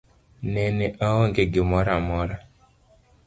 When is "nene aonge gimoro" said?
0.53-1.91